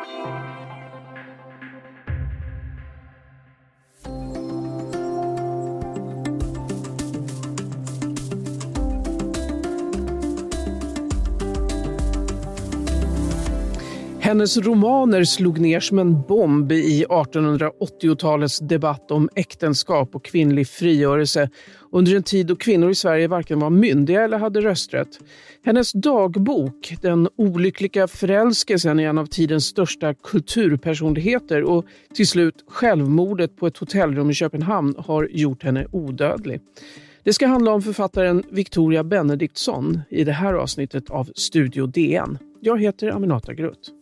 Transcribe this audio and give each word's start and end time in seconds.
Música 0.00 0.79
Hennes 14.30 14.56
romaner 14.56 15.24
slog 15.24 15.60
ner 15.60 15.80
som 15.80 15.98
en 15.98 16.22
bomb 16.22 16.72
i 16.72 17.04
1880-talets 17.08 18.58
debatt 18.58 19.10
om 19.10 19.28
äktenskap 19.34 20.14
och 20.14 20.24
kvinnlig 20.24 20.68
frigörelse 20.68 21.50
under 21.92 22.16
en 22.16 22.22
tid 22.22 22.46
då 22.46 22.56
kvinnor 22.56 22.90
i 22.90 22.94
Sverige 22.94 23.28
varken 23.28 23.60
var 23.60 23.70
myndiga 23.70 24.22
eller 24.24 24.38
hade 24.38 24.60
rösträtt. 24.60 25.08
Hennes 25.64 25.92
dagbok, 25.92 26.94
Den 27.02 27.28
olyckliga 27.36 28.08
förälskelsen 28.08 29.00
i 29.00 29.02
en 29.02 29.18
av 29.18 29.26
tidens 29.26 29.66
största 29.66 30.14
kulturpersonligheter 30.14 31.62
och 31.62 31.84
till 32.14 32.26
slut 32.26 32.64
självmordet 32.68 33.56
på 33.56 33.66
ett 33.66 33.76
hotellrum 33.76 34.30
i 34.30 34.34
Köpenhamn 34.34 34.94
har 34.98 35.28
gjort 35.30 35.62
henne 35.62 35.86
odödlig. 35.92 36.60
Det 37.22 37.32
ska 37.32 37.46
handla 37.46 37.72
om 37.72 37.82
författaren 37.82 38.42
Victoria 38.50 39.04
Benediktsson 39.04 40.00
i 40.10 40.24
det 40.24 40.32
här 40.32 40.54
avsnittet 40.54 41.10
av 41.10 41.30
Studio 41.34 41.86
DN. 41.86 42.38
Jag 42.60 42.80
heter 42.80 43.08
Aminata 43.08 43.54
Grutt. 43.54 43.99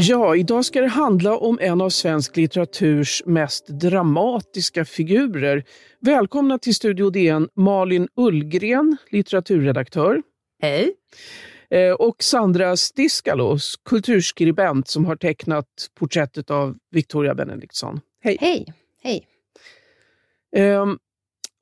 Ja, 0.00 0.36
idag 0.36 0.64
ska 0.64 0.80
det 0.80 0.88
handla 0.88 1.36
om 1.36 1.58
en 1.60 1.80
av 1.80 1.90
svensk 1.90 2.36
litteraturs 2.36 3.22
mest 3.26 3.68
dramatiska 3.68 4.84
figurer. 4.84 5.64
Välkomna 6.00 6.58
till 6.58 6.74
Studio 6.74 7.10
DN 7.10 7.48
Malin 7.54 8.08
Ullgren, 8.16 8.96
litteraturredaktör. 9.10 10.22
Hej. 10.62 10.94
Eh, 11.70 11.92
och 11.92 12.22
Sandra 12.22 12.76
Stiskalos, 12.76 13.76
kulturskribent 13.84 14.88
som 14.88 15.06
har 15.06 15.16
tecknat 15.16 15.66
porträttet 15.98 16.50
av 16.50 16.76
Victoria 16.90 17.34
Benediktsson. 17.34 18.00
Hej. 18.22 18.36
Hej. 18.40 18.66
Hej. 19.02 19.26
Um, 20.76 20.98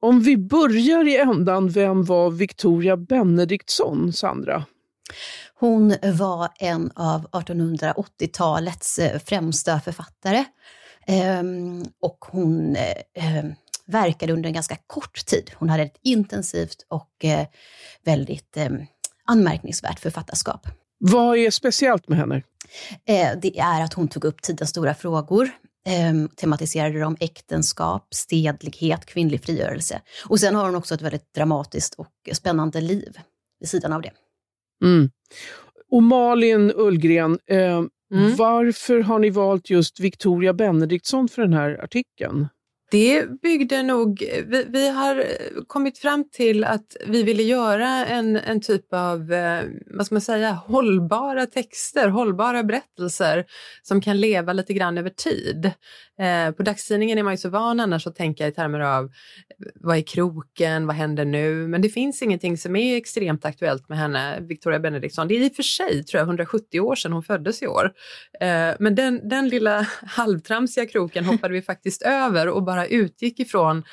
om 0.00 0.20
vi 0.20 0.36
börjar 0.36 1.08
i 1.08 1.16
ändan, 1.16 1.68
vem 1.68 2.04
var 2.04 2.30
Victoria 2.30 2.96
Benediktsson, 2.96 4.12
Sandra? 4.12 4.64
Hon 5.54 5.94
var 6.02 6.48
en 6.58 6.92
av 6.94 7.26
1880-talets 7.28 8.98
eh, 8.98 9.18
främsta 9.18 9.80
författare. 9.80 10.44
Ehm, 11.06 11.84
och 12.00 12.24
hon 12.30 12.76
eh, 12.76 12.94
ehm, 13.14 13.54
verkade 13.86 14.32
under 14.32 14.46
en 14.48 14.54
ganska 14.54 14.76
kort 14.86 15.26
tid. 15.26 15.50
Hon 15.54 15.70
hade 15.70 15.82
ett 15.82 15.98
intensivt 16.02 16.86
och 16.88 17.24
eh, 17.24 17.46
väldigt 18.04 18.56
ehm, 18.56 18.86
anmärkningsvärt 19.24 20.00
författarskap. 20.00 20.66
Vad 20.98 21.38
är 21.38 21.50
speciellt 21.50 22.08
med 22.08 22.18
henne? 22.18 22.42
Det 23.42 23.58
är 23.58 23.80
att 23.80 23.94
hon 23.94 24.08
tog 24.08 24.24
upp 24.24 24.42
tidens 24.42 24.70
stora 24.70 24.94
frågor, 24.94 25.50
tematiserade 26.36 27.00
dem 27.00 27.16
äktenskap, 27.20 28.08
stedlighet, 28.14 29.06
kvinnlig 29.06 29.44
frigörelse. 29.44 30.00
Och 30.28 30.40
sen 30.40 30.54
har 30.54 30.64
hon 30.64 30.76
också 30.76 30.94
ett 30.94 31.02
väldigt 31.02 31.34
dramatiskt 31.34 31.94
och 31.94 32.08
spännande 32.32 32.80
liv 32.80 33.18
vid 33.60 33.68
sidan 33.68 33.92
av 33.92 34.02
det. 34.02 34.10
Mm. 34.84 35.10
Och 35.90 36.02
Malin 36.02 36.72
Ullgren, 36.76 37.38
eh, 37.50 37.76
mm. 38.14 38.36
varför 38.36 39.00
har 39.00 39.18
ni 39.18 39.30
valt 39.30 39.70
just 39.70 40.00
Victoria 40.00 40.52
Benediktsson 40.52 41.28
för 41.28 41.42
den 41.42 41.52
här 41.52 41.84
artikeln? 41.84 42.48
Det 42.90 43.40
byggde 43.42 43.82
nog, 43.82 44.24
vi, 44.46 44.64
vi, 44.68 44.90
har 44.90 45.24
kommit 45.66 45.98
fram 45.98 46.30
till 46.30 46.64
att 46.64 46.96
vi 47.06 47.22
ville 47.22 47.42
göra 47.42 48.06
en, 48.06 48.36
en 48.36 48.60
typ 48.60 48.92
av, 48.92 49.32
eh, 49.32 49.64
vad 49.86 50.06
ska 50.06 50.14
man 50.14 50.20
säga, 50.20 50.52
hållbara 50.52 51.46
texter, 51.46 52.08
hållbara 52.08 52.62
berättelser 52.62 53.44
som 53.82 54.00
kan 54.00 54.20
leva 54.20 54.52
lite 54.52 54.74
grann 54.74 54.98
över 54.98 55.10
tid. 55.10 55.70
Eh, 56.18 56.50
på 56.50 56.62
dagstidningen 56.62 57.18
är 57.18 57.22
man 57.22 57.32
ju 57.32 57.36
så 57.36 57.48
van 57.48 57.80
annars 57.80 58.06
att 58.06 58.16
tänka 58.16 58.46
i 58.46 58.52
termer 58.52 58.80
av 58.80 59.04
eh, 59.04 59.10
vad 59.74 59.96
är 59.96 60.02
kroken, 60.02 60.86
vad 60.86 60.96
händer 60.96 61.24
nu? 61.24 61.68
Men 61.68 61.82
det 61.82 61.88
finns 61.88 62.22
ingenting 62.22 62.58
som 62.58 62.76
är 62.76 62.96
extremt 62.96 63.44
aktuellt 63.44 63.88
med 63.88 63.98
henne, 63.98 64.40
Victoria 64.40 64.80
Benediktsson. 64.80 65.28
Det 65.28 65.34
är 65.34 65.40
i 65.40 65.48
och 65.48 65.54
för 65.54 65.62
sig, 65.62 66.04
tror 66.04 66.18
jag, 66.18 66.26
170 66.26 66.80
år 66.80 66.94
sedan 66.94 67.12
hon 67.12 67.22
föddes 67.22 67.62
i 67.62 67.66
år. 67.66 67.92
Eh, 68.40 68.74
men 68.78 68.94
den, 68.94 69.28
den 69.28 69.48
lilla 69.48 69.80
halvtramsiga 70.06 70.86
kroken 70.86 71.24
hoppade 71.24 71.54
vi 71.54 71.62
faktiskt 71.62 72.02
över 72.02 72.48
och 72.48 72.64
bara 72.64 72.86
utgick 72.86 73.40
ifrån 73.40 73.84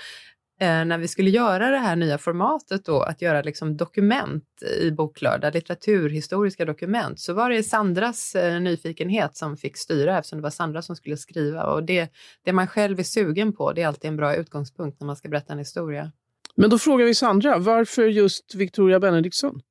när 0.65 0.97
vi 0.97 1.07
skulle 1.07 1.29
göra 1.29 1.69
det 1.69 1.77
här 1.77 1.95
nya 1.95 2.17
formatet 2.17 2.85
då, 2.85 3.01
att 3.01 3.21
göra 3.21 3.41
liksom 3.41 3.77
dokument 3.77 4.43
i 4.81 4.91
Boklördag, 4.91 5.53
litteraturhistoriska 5.53 6.65
dokument, 6.65 7.19
så 7.19 7.33
var 7.33 7.49
det 7.49 7.63
Sandras 7.63 8.35
eh, 8.35 8.59
nyfikenhet 8.59 9.37
som 9.37 9.57
fick 9.57 9.77
styra 9.77 10.17
eftersom 10.17 10.39
det 10.39 10.43
var 10.43 10.49
Sandra 10.49 10.81
som 10.81 10.95
skulle 10.95 11.17
skriva. 11.17 11.63
Och 11.63 11.83
det, 11.83 12.09
det 12.45 12.53
man 12.53 12.67
själv 12.67 12.99
är 12.99 13.03
sugen 13.03 13.53
på, 13.53 13.73
det 13.73 13.81
är 13.81 13.87
alltid 13.87 14.07
en 14.07 14.17
bra 14.17 14.35
utgångspunkt 14.35 14.99
när 14.99 15.05
man 15.05 15.15
ska 15.15 15.29
berätta 15.29 15.53
en 15.53 15.59
historia. 15.59 16.11
Men 16.55 16.69
då 16.69 16.79
frågar 16.79 17.05
vi 17.05 17.15
Sandra, 17.15 17.57
varför 17.57 18.07
just 18.07 18.55
Victoria 18.55 18.99
Benediktsson? 18.99 19.61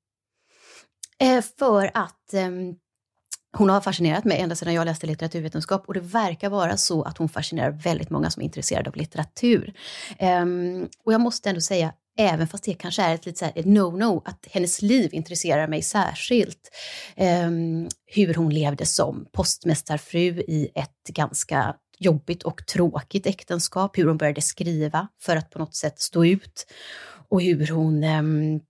Eh, 1.21 1.45
för 1.59 1.91
att 1.95 2.35
eh, 2.35 2.51
hon 3.53 3.69
har 3.69 3.81
fascinerat 3.81 4.25
mig 4.25 4.39
ända 4.39 4.55
sedan 4.55 4.75
jag 4.75 4.85
läste 4.85 5.07
litteraturvetenskap 5.07 5.85
och 5.89 5.95
det 5.95 6.01
verkar 6.01 6.51
vara 6.51 6.77
så 6.77 7.03
att 7.03 7.19
hon 7.19 7.29
fascinerar 7.29 7.71
väldigt 7.71 8.11
många 8.11 8.31
som 8.31 8.43
är 8.43 8.45
intresserade 8.45 8.91
av 8.91 8.97
litteratur. 8.97 9.75
Um, 10.21 10.89
och 11.05 11.13
jag 11.13 11.21
måste 11.21 11.49
ändå 11.49 11.61
säga, 11.61 11.93
även 12.19 12.49
fast 12.49 12.65
det 12.65 12.75
kanske 12.75 13.03
är 13.03 13.15
ett 13.15 13.27
lite 13.27 13.53
no-no, 13.55 14.23
att 14.25 14.47
hennes 14.51 14.83
liv 14.83 15.15
intresserar 15.15 15.69
mig 15.69 15.83
särskilt. 15.83 16.71
Um, 17.17 17.89
hur 18.07 18.35
hon 18.35 18.55
levde 18.55 18.87
som 18.87 19.27
postmästarfru 19.33 20.41
i 20.41 20.69
ett 20.75 21.15
ganska 21.15 21.75
jobbigt 21.99 22.43
och 22.43 22.67
tråkigt 22.67 23.27
äktenskap, 23.27 23.99
hur 23.99 24.07
hon 24.07 24.17
började 24.17 24.43
skriva 24.43 25.09
för 25.23 25.37
att 25.37 25.51
på 25.51 25.59
något 25.59 25.75
sätt 25.75 26.01
stå 26.01 26.25
ut 26.25 26.67
och 27.29 27.43
hur 27.43 27.67
hon 27.67 28.05
um, 28.05 28.61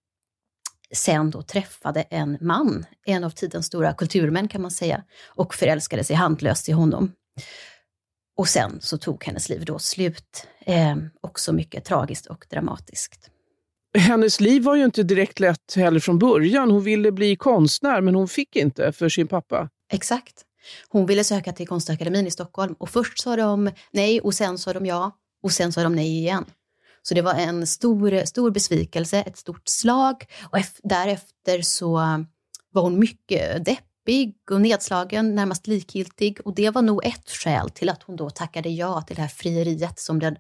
sen 0.93 1.31
då 1.31 1.43
träffade 1.43 2.03
en 2.03 2.39
man, 2.41 2.87
en 3.07 3.25
av 3.25 3.31
tidens 3.31 3.67
stora 3.67 3.93
kulturmän 3.93 4.49
kan 4.49 4.63
man 4.63 4.71
säga, 4.71 5.03
och 5.27 5.55
förälskade 5.55 6.05
sig 6.05 6.17
handlöst 6.17 6.69
i 6.69 6.73
honom. 6.73 7.13
Och 8.37 8.49
sen 8.49 8.81
så 8.81 8.99
tog 8.99 9.25
hennes 9.25 9.49
liv 9.49 9.65
då 9.65 9.79
slut, 9.79 10.47
eh, 10.61 10.97
också 11.21 11.53
mycket 11.53 11.85
tragiskt 11.85 12.27
och 12.27 12.47
dramatiskt. 12.51 13.31
Hennes 13.99 14.41
liv 14.41 14.63
var 14.63 14.77
ju 14.77 14.85
inte 14.85 15.03
direkt 15.03 15.41
lätt 15.41 15.75
heller 15.77 16.01
från 16.01 16.19
början. 16.19 16.71
Hon 16.71 16.83
ville 16.83 17.13
bli 17.13 17.37
konstnär, 17.37 18.01
men 18.01 18.15
hon 18.15 18.29
fick 18.29 18.57
inte 18.57 18.93
för 18.93 19.09
sin 19.09 19.29
pappa. 19.29 19.69
Exakt. 19.93 20.43
Hon 20.89 21.07
ville 21.07 21.25
söka 21.25 21.53
till 21.53 21.69
Konstakademin 21.69 22.27
i 22.27 22.31
Stockholm 22.31 22.75
och 22.79 22.91
först 22.91 23.19
sa 23.19 23.37
de 23.37 23.71
nej 23.91 24.21
och 24.21 24.35
sen 24.35 24.59
sa 24.59 24.73
de 24.73 24.87
ja 24.87 25.13
och 25.43 25.53
sen 25.53 25.73
sa 25.73 25.83
de 25.83 25.97
nej 25.97 26.19
igen. 26.19 26.45
Så 27.03 27.15
det 27.15 27.23
var 27.23 27.35
en 27.35 27.67
stor, 27.67 28.25
stor 28.25 28.51
besvikelse, 28.51 29.19
ett 29.19 29.37
stort 29.37 29.69
slag 29.69 30.25
och 30.53 30.59
därefter 30.83 31.63
så 31.63 31.93
var 32.73 32.83
hon 32.83 32.99
mycket 32.99 33.65
deppig 33.65 34.35
och 34.51 34.61
nedslagen, 34.61 35.35
närmast 35.35 35.67
likgiltig 35.67 36.39
och 36.45 36.55
det 36.55 36.71
var 36.71 36.83
nog 36.83 37.05
ett 37.05 37.31
skäl 37.31 37.71
till 37.71 37.89
att 37.89 38.03
hon 38.03 38.17
då 38.17 38.31
tackade 38.31 38.69
ja 38.69 39.03
till 39.03 39.17
det 39.17 39.23
här 39.23 39.29
frieriet 39.29 39.99
som 39.99 40.19
den 40.19 40.37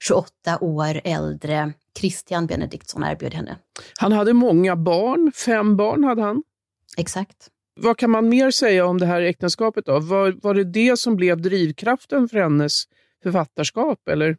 28 0.00 0.58
år 0.60 1.00
äldre 1.04 1.72
Christian 1.98 2.46
Benediktsson 2.46 3.04
erbjöd 3.04 3.34
henne. 3.34 3.56
Han 3.98 4.12
hade 4.12 4.32
många 4.32 4.76
barn, 4.76 5.32
fem 5.32 5.76
barn 5.76 6.04
hade 6.04 6.22
han. 6.22 6.42
Exakt. 6.96 7.48
Vad 7.80 7.96
kan 7.96 8.10
man 8.10 8.28
mer 8.28 8.50
säga 8.50 8.86
om 8.86 8.98
det 8.98 9.06
här 9.06 9.20
äktenskapet 9.20 9.86
då? 9.86 9.98
Var, 10.00 10.38
var 10.42 10.54
det 10.54 10.64
det 10.64 10.98
som 10.98 11.16
blev 11.16 11.42
drivkraften 11.42 12.28
för 12.28 12.38
hennes 12.38 12.84
författarskap 13.22 14.08
eller? 14.08 14.36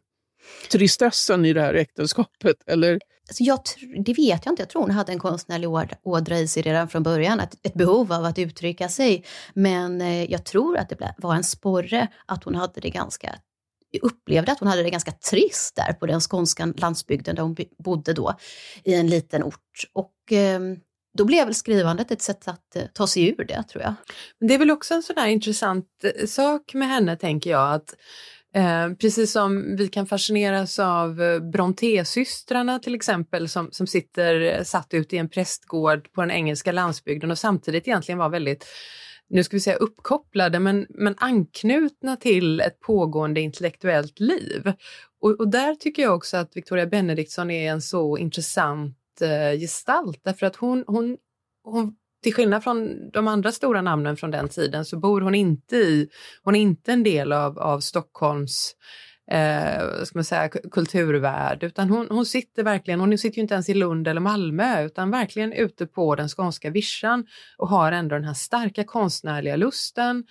Tristessen 0.72 1.44
i 1.44 1.52
det 1.52 1.60
här 1.60 1.74
äktenskapet? 1.74 2.56
Eller? 2.66 2.98
Alltså 3.28 3.42
jag, 3.42 3.60
det 4.04 4.12
vet 4.12 4.44
jag 4.44 4.52
inte. 4.52 4.62
Jag 4.62 4.70
tror 4.70 4.82
hon 4.82 4.90
hade 4.90 5.12
en 5.12 5.18
konstnärlig 5.18 5.70
ådra 6.02 6.38
i 6.38 6.48
sig 6.48 6.62
redan 6.62 6.88
från 6.88 7.02
början, 7.02 7.40
ett, 7.40 7.54
ett 7.62 7.74
behov 7.74 8.12
av 8.12 8.24
att 8.24 8.38
uttrycka 8.38 8.88
sig. 8.88 9.24
Men 9.54 10.00
eh, 10.00 10.30
jag 10.30 10.44
tror 10.44 10.76
att 10.76 10.88
det 10.88 11.14
var 11.18 11.34
en 11.34 11.44
sporre 11.44 12.08
att 12.26 12.44
hon 12.44 12.54
hade 12.54 12.80
det 12.80 12.90
ganska 12.90 13.38
upplevde 14.02 14.52
att 14.52 14.58
hon 14.58 14.68
hade 14.68 14.82
det 14.82 14.90
ganska 14.90 15.12
trist 15.12 15.76
där 15.76 15.92
på 15.92 16.06
den 16.06 16.20
skånska 16.20 16.66
landsbygden 16.76 17.34
där 17.36 17.42
hon 17.42 17.56
bodde 17.84 18.12
då, 18.12 18.34
i 18.84 18.94
en 18.94 19.06
liten 19.06 19.42
ort. 19.42 19.84
Och 19.92 20.32
eh, 20.32 20.60
då 21.18 21.24
blev 21.24 21.44
väl 21.46 21.54
skrivandet 21.54 22.10
ett 22.10 22.22
sätt 22.22 22.48
att 22.48 22.76
eh, 22.76 22.82
ta 22.94 23.06
sig 23.06 23.28
ur 23.28 23.44
det, 23.44 23.62
tror 23.62 23.82
jag. 23.82 23.94
Men 24.38 24.48
det 24.48 24.54
är 24.54 24.58
väl 24.58 24.70
också 24.70 24.94
en 24.94 25.02
sån 25.02 25.16
här 25.16 25.28
intressant 25.28 25.86
eh, 26.04 26.26
sak 26.26 26.74
med 26.74 26.88
henne, 26.88 27.16
tänker 27.16 27.50
jag, 27.50 27.74
att 27.74 27.94
Eh, 28.54 28.94
precis 29.00 29.32
som 29.32 29.76
vi 29.76 29.88
kan 29.88 30.06
fascineras 30.06 30.78
av 30.78 31.22
eh, 31.22 31.40
Brontésystrarna 31.40 32.78
till 32.78 32.94
exempel 32.94 33.48
som, 33.48 33.68
som 33.72 33.86
sitter 33.86 34.40
eh, 34.40 34.62
satt 34.62 34.94
ute 34.94 35.16
i 35.16 35.18
en 35.18 35.28
prästgård 35.28 36.12
på 36.12 36.20
den 36.20 36.30
engelska 36.30 36.72
landsbygden 36.72 37.30
och 37.30 37.38
samtidigt 37.38 37.88
egentligen 37.88 38.18
var 38.18 38.28
väldigt 38.28 38.66
nu 39.28 39.44
ska 39.44 39.56
vi 39.56 39.60
säga 39.60 39.76
uppkopplade, 39.76 40.58
men, 40.58 40.86
men 40.88 41.14
anknutna 41.18 42.16
till 42.16 42.60
ett 42.60 42.80
pågående 42.80 43.40
intellektuellt 43.40 44.20
liv. 44.20 44.72
Och, 45.20 45.40
och 45.40 45.48
där 45.48 45.74
tycker 45.74 46.02
jag 46.02 46.14
också 46.14 46.36
att 46.36 46.56
Victoria 46.56 46.86
Benediktsson 46.86 47.50
är 47.50 47.72
en 47.72 47.82
så 47.82 48.18
intressant 48.18 48.96
eh, 49.20 49.60
gestalt 49.60 50.20
därför 50.22 50.46
att 50.46 50.56
hon, 50.56 50.84
hon, 50.86 51.16
hon 51.64 51.94
till 52.22 52.34
skillnad 52.34 52.64
från 52.64 53.10
de 53.10 53.28
andra 53.28 53.52
stora 53.52 53.82
namnen 53.82 54.16
från 54.16 54.30
den 54.30 54.48
tiden 54.48 54.84
så 54.84 54.98
bor 54.98 55.20
hon 55.20 55.34
inte 55.34 55.76
i, 55.76 56.08
hon 56.42 56.56
är 56.56 56.60
inte 56.60 56.92
en 56.92 57.02
del 57.02 57.32
av, 57.32 57.58
av 57.58 57.80
Stockholms 57.80 58.74
eh, 59.30 60.04
ska 60.04 60.18
man 60.18 60.24
säga, 60.24 60.48
kulturvärld, 60.48 61.62
utan 61.62 61.90
hon, 61.90 62.06
hon 62.10 62.26
sitter 62.26 62.62
verkligen, 62.62 63.00
hon 63.00 63.18
sitter 63.18 63.36
ju 63.36 63.42
inte 63.42 63.54
ens 63.54 63.68
i 63.68 63.74
Lund 63.74 64.08
eller 64.08 64.20
Malmö, 64.20 64.82
utan 64.82 65.10
verkligen 65.10 65.52
ute 65.52 65.86
på 65.86 66.14
den 66.14 66.28
skånska 66.28 66.70
vischan 66.70 67.26
och 67.58 67.68
har 67.68 67.92
ändå 67.92 68.14
den 68.14 68.24
här 68.24 68.34
starka 68.34 68.84
konstnärliga 68.84 69.56
lusten 69.56 70.24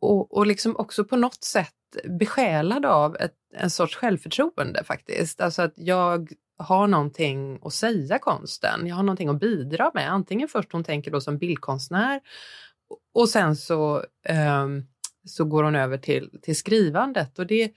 och, 0.00 0.36
och 0.36 0.46
liksom 0.46 0.76
också 0.76 1.04
på 1.04 1.16
något 1.16 1.44
sätt 1.44 1.74
besjälad 2.18 2.86
av 2.86 3.16
ett, 3.16 3.34
en 3.54 3.70
sorts 3.70 3.96
självförtroende 3.96 4.84
faktiskt. 4.84 5.40
Alltså 5.40 5.62
att 5.62 5.74
jag 5.76 6.32
har 6.58 6.86
någonting 6.86 7.58
att 7.62 7.72
säga 7.72 8.18
konsten, 8.18 8.86
jag 8.86 8.96
har 8.96 9.02
någonting 9.02 9.28
att 9.28 9.40
bidra 9.40 9.90
med. 9.94 10.12
Antingen 10.12 10.48
först 10.48 10.72
hon 10.72 10.84
tänker 10.84 11.10
då 11.10 11.20
som 11.20 11.38
bildkonstnär 11.38 12.20
och 13.14 13.28
sen 13.28 13.56
så, 13.56 14.04
um, 14.64 14.86
så 15.24 15.44
går 15.44 15.64
hon 15.64 15.76
över 15.76 15.98
till, 15.98 16.30
till 16.42 16.56
skrivandet. 16.56 17.38
Och 17.38 17.46
det, 17.46 17.72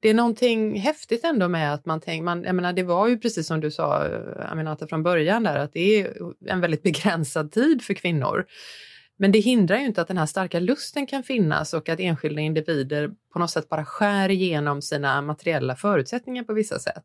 det 0.00 0.08
är 0.08 0.14
någonting 0.14 0.80
häftigt 0.80 1.24
ändå 1.24 1.48
med 1.48 1.74
att 1.74 1.86
man 1.86 2.00
tänker, 2.00 2.24
man, 2.24 2.44
jag 2.44 2.54
menar 2.54 2.72
det 2.72 2.82
var 2.82 3.08
ju 3.08 3.18
precis 3.18 3.46
som 3.46 3.60
du 3.60 3.70
sa 3.70 4.06
eh, 4.06 4.52
Aminata 4.52 4.86
från 4.86 5.02
början 5.02 5.42
där, 5.42 5.58
att 5.58 5.72
det 5.72 6.00
är 6.00 6.16
en 6.46 6.60
väldigt 6.60 6.82
begränsad 6.82 7.52
tid 7.52 7.82
för 7.82 7.94
kvinnor. 7.94 8.46
Men 9.18 9.32
det 9.32 9.38
hindrar 9.38 9.76
ju 9.76 9.86
inte 9.86 10.02
att 10.02 10.08
den 10.08 10.18
här 10.18 10.26
starka 10.26 10.60
lusten 10.60 11.06
kan 11.06 11.22
finnas 11.22 11.74
och 11.74 11.88
att 11.88 12.00
enskilda 12.00 12.40
individer 12.40 13.10
på 13.32 13.38
något 13.38 13.50
sätt 13.50 13.68
bara 13.68 13.84
skär 13.84 14.28
igenom 14.28 14.82
sina 14.82 15.22
materiella 15.22 15.76
förutsättningar 15.76 16.44
på 16.44 16.52
vissa 16.52 16.78
sätt. 16.78 17.04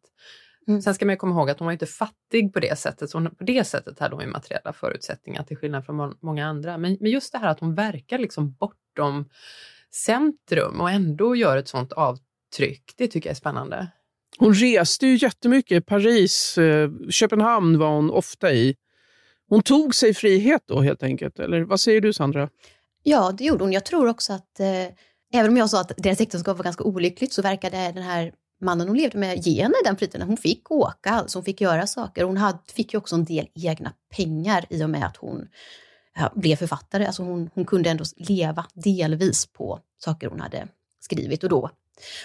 Mm. 0.68 0.82
Sen 0.82 0.96
ska 0.96 1.06
man 1.06 1.18
komma 1.18 1.36
ihåg 1.36 1.50
att 1.50 1.60
hon 1.60 1.66
var 1.66 1.74
inte 1.74 1.86
fattig 1.86 2.54
på 2.54 2.60
det 2.60 2.78
sättet, 2.80 3.10
så 3.10 3.18
hon, 3.18 3.36
på 3.36 3.44
det 3.44 3.64
sättet 3.64 4.00
hade 4.00 4.16
hon 4.16 4.24
ju 4.24 4.32
materiella 4.32 4.74
förutsättningar 4.74 5.44
till 5.44 5.58
skillnad 5.58 5.86
från 5.86 6.18
många 6.22 6.48
andra. 6.48 6.78
Men, 6.78 6.98
men 7.00 7.12
just 7.12 7.32
det 7.32 7.38
här 7.38 7.50
att 7.50 7.60
hon 7.60 7.76
verkar 7.76 8.18
liksom 8.18 8.54
bortom 8.54 9.30
centrum 9.96 10.82
och 10.82 10.92
ändå 10.92 11.36
gör 11.36 11.58
ett 11.58 11.68
sånt 11.68 11.94
avtryck, 11.94 12.94
det 12.98 13.08
tycker 13.08 13.30
jag 13.30 13.32
är 13.32 13.40
spännande. 13.40 13.88
Hon 14.38 14.54
reste 14.54 15.08
ju 15.08 15.16
jättemycket. 15.16 15.86
Paris, 15.86 16.58
eh, 16.58 16.90
Köpenhamn 17.10 17.80
var 17.80 17.90
hon 17.96 18.12
ofta 18.12 18.52
i. 18.52 18.76
Hon 19.50 19.62
tog 19.62 19.96
sig 19.96 20.14
frihet 20.14 20.62
då 20.66 20.82
helt 20.82 21.04
enkelt, 21.04 21.40
eller 21.40 21.62
vad 21.62 21.80
säger 21.80 22.02
du 22.02 22.14
Sandra? 22.14 22.50
Ja, 23.04 23.32
det 23.38 23.44
gjorde 23.44 23.64
hon. 23.64 23.74
Jag 23.74 23.86
tror 23.86 24.08
också 24.08 24.34
att, 24.34 24.60
eh, 24.60 24.86
även 25.34 25.52
om 25.52 25.58
jag 25.58 25.70
sa 25.70 25.82
att 25.82 25.92
deras 25.98 26.22
äktenskap 26.22 26.58
var 26.58 26.64
ganska 26.64 26.84
olyckligt, 26.84 27.34
så 27.34 27.42
verkade 27.42 27.78
den 27.78 28.04
här 28.04 28.34
mannen 28.62 28.88
hon 28.88 28.98
levde 28.98 29.18
med 29.18 29.48
ge 29.48 29.62
henne 29.62 29.76
den 29.84 29.98
friheten. 29.98 30.22
Hon 30.22 30.38
fick 30.38 30.72
åka, 30.72 31.10
alltså 31.10 31.38
hon 31.38 31.46
fick 31.46 31.62
göra 31.62 31.88
saker. 31.88 32.24
Hon 32.24 32.38
hade, 32.38 32.60
fick 32.74 32.94
ju 32.94 32.98
också 32.98 33.16
en 33.16 33.26
del 33.26 33.48
egna 33.56 33.94
pengar 34.16 34.66
i 34.70 34.84
och 34.84 34.90
med 34.90 35.06
att 35.06 35.18
hon 35.18 35.48
ja, 36.16 36.32
blev 36.36 36.56
författare. 36.56 37.06
Alltså 37.06 37.24
hon, 37.24 37.50
hon 37.54 37.66
kunde 37.66 37.90
ändå 37.90 38.04
leva 38.16 38.66
delvis 38.74 39.46
på 39.46 39.80
saker 40.04 40.28
hon 40.28 40.42
hade 40.42 40.68
skrivit 41.00 41.44
och 41.44 41.50
då, 41.50 41.70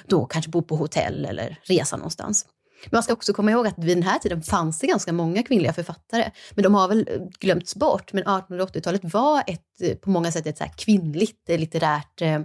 då 0.06 0.26
kanske 0.26 0.50
bo 0.50 0.62
på 0.62 0.76
hotell 0.76 1.24
eller 1.24 1.60
resa 1.62 1.96
någonstans. 1.96 2.46
Men 2.90 2.96
man 2.96 3.02
ska 3.02 3.12
också 3.12 3.32
komma 3.32 3.50
ihåg 3.50 3.66
att 3.66 3.78
vid 3.78 3.96
den 3.96 4.02
här 4.02 4.18
tiden 4.18 4.42
fanns 4.42 4.78
det 4.78 4.86
ganska 4.86 5.12
många 5.12 5.42
kvinnliga 5.42 5.72
författare. 5.72 6.30
Men 6.50 6.62
de 6.62 6.74
har 6.74 6.88
väl 6.88 7.08
glömts 7.40 7.74
bort. 7.74 8.12
Men 8.12 8.24
1880-talet 8.24 9.00
var 9.04 9.42
ett, 9.46 10.00
på 10.00 10.10
många 10.10 10.32
sätt 10.32 10.46
ett 10.46 10.58
så 10.58 10.64
kvinnligt 10.76 11.48
litterärt 11.48 12.22
eh, 12.22 12.40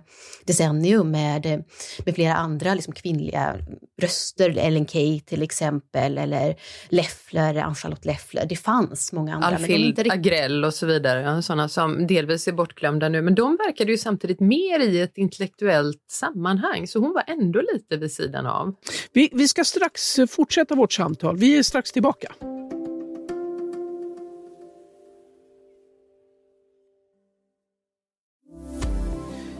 decennium 0.45 1.11
med, 1.11 1.63
med 2.05 2.15
flera 2.15 2.35
andra 2.35 2.73
liksom 2.73 2.93
kvinnliga 2.93 3.55
röster. 4.01 4.57
Ellen 4.57 4.87
Key 4.87 5.19
till 5.19 5.41
exempel, 5.41 6.17
eller 6.17 6.55
Leffler, 6.89 7.55
Ann-Charlotte 7.55 8.05
Leffler. 8.05 8.45
Det 8.45 8.55
fanns 8.55 9.13
många 9.13 9.35
andra. 9.35 9.47
Alfhild 9.47 9.99
riktigt... 9.99 10.13
Agrell 10.13 10.65
och 10.65 10.73
så 10.73 10.85
vidare, 10.85 11.41
sådana 11.41 11.69
som 11.69 12.07
delvis 12.07 12.47
är 12.47 12.51
bortglömda 12.51 13.09
nu. 13.09 13.21
Men 13.21 13.35
de 13.35 13.57
verkade 13.65 13.91
ju 13.91 13.97
samtidigt 13.97 14.39
mer 14.39 14.79
i 14.79 15.01
ett 15.01 15.17
intellektuellt 15.17 16.05
sammanhang, 16.11 16.87
så 16.87 16.99
hon 16.99 17.13
var 17.13 17.23
ändå 17.27 17.61
lite 17.73 17.97
vid 17.97 18.11
sidan 18.11 18.45
av. 18.45 18.75
Vi, 19.13 19.29
vi 19.33 19.47
ska 19.47 19.63
strax 19.63 20.19
fortsätta 20.31 20.75
vårt 20.75 20.93
samtal. 20.93 21.37
Vi 21.37 21.57
är 21.57 21.63
strax 21.63 21.91
tillbaka. 21.91 22.33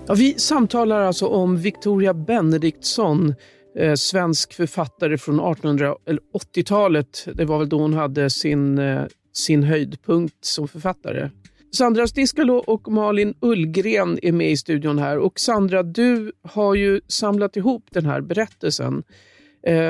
Ja, 0.08 0.16
vi 0.16 0.34
samtalar 0.40 1.02
alltså 1.02 1.28
om 1.28 1.58
Victoria 1.58 2.14
Benediktsson, 2.14 3.36
eh, 3.78 3.94
svensk 3.94 4.54
författare 4.54 5.18
från 5.18 5.40
1880-talet. 5.40 7.28
Det 7.34 7.46
var 7.46 7.60
väl 7.60 7.70
då 7.70 7.80
hon 7.80 7.94
hade 7.94 8.30
sin, 8.30 8.78
eh, 8.78 9.04
sin 9.34 9.64
höjdpunkt 9.64 10.46
som 10.46 10.68
författare. 10.68 11.30
Sandra 11.74 12.08
Stiskalo 12.08 12.56
och 12.56 12.92
Malin 12.92 13.34
Ullgren 13.42 14.20
är 14.22 14.32
med 14.32 14.52
i 14.52 14.58
studion 14.58 15.00
här. 15.00 15.18
Och 15.18 15.40
Sandra, 15.40 15.84
du 15.84 16.32
har 16.42 16.76
ju 16.76 17.02
samlat 17.08 17.58
ihop 17.58 17.84
den 17.92 18.06
här 18.06 18.22
berättelsen. 18.22 19.04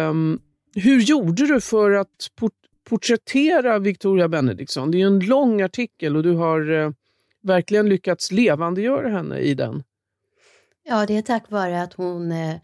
Um, 0.09 0.39
hur 0.75 1.01
gjorde 1.01 1.47
du 1.47 1.61
för 1.61 1.91
att 1.91 2.31
port 2.35 2.53
porträttera 2.83 3.79
Victoria 3.79 4.27
Benediktsson? 4.27 4.91
Det 4.91 5.01
är 5.01 5.07
en 5.07 5.19
lång 5.19 5.61
artikel 5.61 6.17
och 6.17 6.23
du 6.23 6.33
har 6.33 6.71
eh, 6.71 6.91
verkligen 7.43 7.89
lyckats 7.89 8.31
levandegöra 8.31 9.09
henne 9.09 9.39
i 9.39 9.53
den. 9.53 9.83
Ja, 10.83 11.05
det 11.05 11.17
är 11.17 11.21
tack 11.21 11.51
vare 11.51 11.81
att 11.81 11.93
hon 11.93 12.31
eh, 12.31 12.55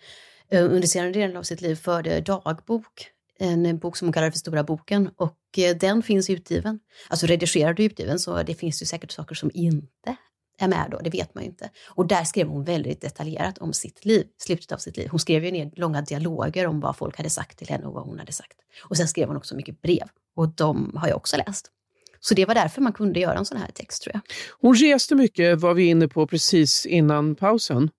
eh 0.50 0.66
under 0.66 0.88
senare 0.88 1.12
delen 1.12 1.38
av 1.38 1.44
sitt 1.44 1.62
liv 1.62 1.76
förde 1.76 2.22
dagbok. 2.22 3.08
En 3.40 3.78
bok 3.78 3.98
som 3.98 4.08
hon 4.08 4.14
kallade 4.14 4.32
för 4.32 4.40
Stora 4.40 4.64
boken 4.64 5.10
och 5.16 5.38
eh, 5.58 5.78
den 5.78 6.04
finns 6.04 6.30
utgiven. 6.30 6.80
Alltså 7.08 7.26
redigerad 7.26 7.80
och 7.80 7.84
utgiven 7.84 8.20
så 8.20 8.44
det 8.44 8.56
finns 8.56 8.82
ju 8.82 8.86
säkert 8.86 9.12
saker 9.12 9.36
som 9.36 9.52
inte 9.54 10.16
är 10.58 10.68
med 10.68 10.88
då, 10.92 11.00
det 11.04 11.10
vet 11.10 11.36
man 11.36 11.44
ju 11.44 11.50
inte. 11.50 11.70
Och 11.88 12.08
där 12.08 12.24
skrev 12.24 12.48
hon 12.48 12.64
väldigt 12.64 13.02
detaljerat 13.02 13.58
om 13.58 13.74
sitt 13.74 14.06
liv, 14.06 14.28
slutet 14.38 14.72
av 14.72 14.78
sitt 14.78 14.98
liv. 14.98 15.08
Hon 15.12 15.20
skrev 15.20 15.46
ju 15.46 15.52
ner 15.52 15.72
långa 15.76 16.02
dialoger 16.02 16.68
om 16.68 16.80
vad 16.80 16.98
folk 16.98 17.18
hade 17.18 17.30
sagt 17.30 17.58
till 17.58 17.70
henne 17.70 17.86
och 17.86 17.94
vad 17.94 18.04
hon 18.04 18.20
hade 18.20 18.32
sagt. 18.32 18.58
Och 18.84 18.98
sen 18.98 19.08
skrev 19.08 19.28
hon 19.28 19.38
också 19.38 19.56
mycket 19.56 19.82
brev 19.82 20.08
och 20.36 20.50
de 20.50 20.92
har 20.96 21.08
jag 21.08 21.18
också 21.18 21.38
läst. 21.38 21.72
Så 22.20 22.34
det 22.34 22.46
var 22.46 22.56
därför 22.56 22.82
man 22.82 22.94
kunde 22.94 23.20
göra 23.20 23.38
en 23.38 23.46
sån 23.46 23.58
här 23.58 23.72
text 23.72 24.04
tror 24.04 24.16
jag. 24.16 24.22
Hon 24.62 24.76
reste 24.76 25.16
mycket, 25.16 25.60
var 25.60 25.74
vi 25.74 25.86
inne 25.86 26.08
på 26.08 26.28
precis 26.28 26.86
innan 26.86 27.36
pausen. 27.36 27.90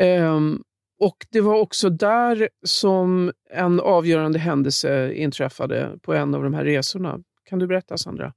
Um, 0.00 0.62
och 1.00 1.26
det 1.30 1.40
var 1.40 1.54
också 1.54 1.90
där 1.90 2.48
som 2.66 3.32
en 3.50 3.80
avgörande 3.80 4.38
händelse 4.38 5.12
inträffade 5.14 5.98
på 6.02 6.14
en 6.14 6.34
av 6.34 6.42
de 6.42 6.54
här 6.54 6.64
resorna. 6.64 7.18
Kan 7.44 7.58
du 7.58 7.66
berätta 7.66 7.98
Sandra? 7.98 8.32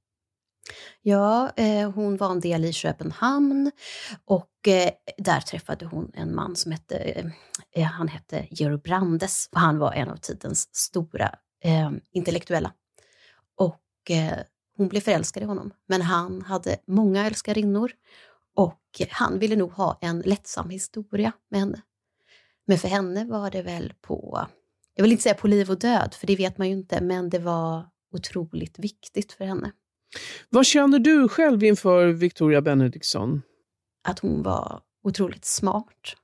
Ja, 1.02 1.50
eh, 1.56 1.90
hon 1.90 2.16
var 2.16 2.30
en 2.30 2.40
del 2.40 2.64
i 2.64 2.72
Köpenhamn 2.72 3.70
och 4.24 4.68
eh, 4.68 4.90
där 5.18 5.40
träffade 5.40 5.86
hon 5.86 6.12
en 6.14 6.34
man 6.34 6.56
som 6.56 6.72
hette, 6.72 7.32
eh, 7.76 7.84
han 7.84 8.08
hette 8.08 8.46
Georg 8.50 8.76
Brandes 8.76 9.48
och 9.52 9.60
han 9.60 9.78
var 9.78 9.92
en 9.92 10.08
av 10.08 10.16
tidens 10.16 10.74
stora 10.74 11.34
eh, 11.64 11.90
intellektuella. 12.12 12.72
Och 13.56 14.10
eh, 14.10 14.38
hon 14.76 14.88
blev 14.88 15.00
förälskad 15.00 15.42
i 15.42 15.46
honom, 15.46 15.72
men 15.88 16.02
han 16.02 16.42
hade 16.42 16.76
många 16.86 17.26
älskarinnor 17.26 17.92
och 18.56 18.80
han 19.10 19.38
ville 19.38 19.56
nog 19.56 19.72
ha 19.72 19.98
en 20.00 20.20
lättsam 20.20 20.70
historia 20.70 21.32
med 21.50 21.60
henne. 21.60 21.82
Men 22.66 22.78
för 22.78 22.88
henne 22.88 23.24
var 23.24 23.50
det 23.50 23.62
väl 23.62 23.92
på, 24.00 24.46
jag 24.94 25.02
vill 25.02 25.12
inte 25.12 25.22
säga 25.22 25.34
på 25.34 25.48
liv 25.48 25.70
och 25.70 25.78
död, 25.78 26.14
för 26.14 26.26
det 26.26 26.36
vet 26.36 26.58
man 26.58 26.66
ju 26.66 26.72
inte, 26.72 27.00
men 27.00 27.30
det 27.30 27.38
var 27.38 27.86
otroligt 28.12 28.78
viktigt 28.78 29.32
för 29.32 29.44
henne. 29.44 29.72
Vad 30.48 30.66
känner 30.66 30.98
du 30.98 31.28
själv 31.28 31.64
inför 31.64 32.06
Victoria 32.06 32.60
Benediktsson? 32.60 33.42
Att 34.08 34.18
hon 34.18 34.42
var 34.42 34.80
otroligt 35.04 35.44
smart. 35.44 36.16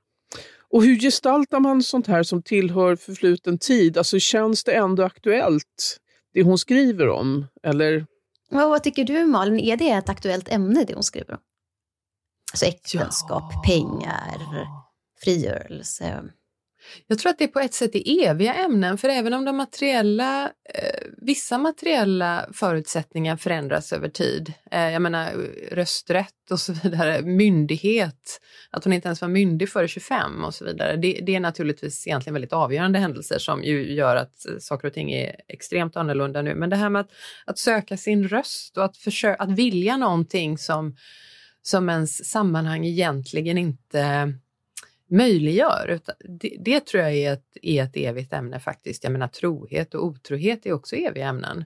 Och 0.69 0.83
hur 0.83 0.99
gestaltar 0.99 1.59
man 1.59 1.83
sånt 1.83 2.07
här 2.07 2.23
som 2.23 2.41
tillhör 2.41 2.95
förfluten 2.95 3.57
tid? 3.57 3.97
Alltså 3.97 4.19
känns 4.19 4.63
det 4.63 4.71
ändå 4.71 5.03
aktuellt, 5.03 5.97
det 6.33 6.43
hon 6.43 6.57
skriver 6.57 7.09
om? 7.09 7.45
Eller? 7.63 8.05
Ja, 8.49 8.67
vad 8.67 8.83
tycker 8.83 9.03
du 9.03 9.25
Malin, 9.25 9.59
är 9.59 9.77
det 9.77 9.89
ett 9.89 10.09
aktuellt 10.09 10.49
ämne 10.49 10.83
det 10.83 10.93
hon 10.93 11.03
skriver 11.03 11.33
om? 11.33 11.39
Alltså 12.51 12.65
äktenskap, 12.65 13.51
ja. 13.53 13.61
pengar, 13.65 14.67
frigörelse. 15.23 16.23
Jag 17.07 17.19
tror 17.19 17.29
att 17.29 17.37
det 17.37 17.47
på 17.47 17.59
ett 17.59 17.73
sätt 17.73 17.95
är 17.95 18.27
eviga 18.27 18.53
ämnen, 18.53 18.97
för 18.97 19.09
även 19.09 19.33
om 19.33 19.45
de 19.45 19.57
materiella, 19.57 20.43
eh, 20.73 21.07
vissa 21.17 21.57
materiella 21.57 22.49
förutsättningar 22.53 23.37
förändras 23.37 23.93
över 23.93 24.09
tid, 24.09 24.53
eh, 24.71 24.89
jag 24.89 25.01
menar 25.01 25.31
rösträtt 25.71 26.51
och 26.51 26.59
så 26.59 26.73
vidare, 26.73 27.21
myndighet, 27.21 28.41
att 28.71 28.83
hon 28.83 28.93
inte 28.93 29.07
ens 29.07 29.21
var 29.21 29.27
myndig 29.27 29.69
före 29.69 29.87
25 29.87 30.43
och 30.43 30.53
så 30.53 30.65
vidare, 30.65 30.95
det, 30.95 31.19
det, 31.25 31.35
är 31.35 31.39
naturligtvis 31.39 32.07
egentligen 32.07 32.33
väldigt 32.33 32.53
avgörande 32.53 32.99
händelser 32.99 33.39
som 33.39 33.63
ju 33.63 33.93
gör 33.93 34.15
att 34.15 34.45
saker 34.59 34.87
och 34.87 34.93
ting 34.93 35.11
är 35.11 35.35
extremt 35.47 35.97
annorlunda 35.97 36.41
nu. 36.41 36.55
Men 36.55 36.69
det 36.69 36.75
här 36.75 36.89
med 36.89 36.99
att, 36.99 37.11
att 37.45 37.59
söka 37.59 37.97
sin 37.97 38.27
röst 38.27 38.77
och 38.77 38.85
att, 38.85 38.97
försöka, 38.97 39.43
att 39.43 39.51
vilja 39.51 39.97
någonting 39.97 40.57
som, 40.57 40.95
som 41.61 41.89
ens 41.89 42.29
sammanhang 42.29 42.85
egentligen 42.85 43.57
inte 43.57 44.33
möjliggör. 45.07 45.99
Det, 46.19 46.57
det, 46.59 46.85
tror 46.85 47.03
jag 47.03 47.13
är 47.13 47.33
ett, 47.33 47.57
är 47.61 47.83
ett 47.83 47.97
evigt 47.97 48.33
ämne 48.33 48.59
faktiskt. 48.59 49.03
Jag 49.03 49.13
menar 49.13 49.27
trohet 49.27 49.93
och 49.93 50.05
otrohet 50.05 50.65
är 50.65 50.73
också 50.73 50.95
eviga 50.95 51.27
ämnen. 51.27 51.65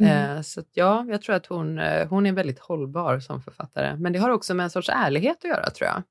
Mm. 0.00 0.36
Eh, 0.36 0.42
så 0.42 0.62
ja, 0.72 1.06
jag 1.08 1.22
tror 1.22 1.36
att 1.36 1.46
hon, 1.46 1.78
eh, 1.78 2.08
hon 2.08 2.26
är 2.26 2.32
väldigt 2.32 2.58
hållbar 2.58 3.20
som 3.20 3.42
författare. 3.42 3.96
Men 3.96 4.12
det 4.12 4.18
har 4.18 4.30
också 4.30 4.54
med 4.54 4.64
en 4.64 4.70
sorts 4.70 4.88
ärlighet 4.92 5.36
att 5.36 5.50
göra, 5.50 5.70
tror 5.70 5.88
jag. 5.88 6.02